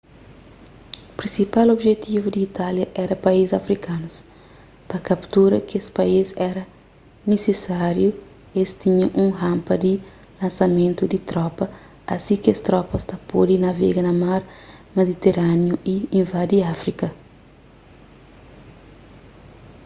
[1.17, 4.15] prinsipal objetivu di itália éra país afrikanus
[4.89, 6.63] pa kaptura kes país éra
[7.29, 8.11] nisisáriu
[8.61, 9.93] es tinha un ranpa di
[10.41, 11.65] lansamentu di tropa
[12.15, 14.41] asi ki kes tropas ta pode navega na mar
[14.99, 17.07] mediterániu y invadi áfrika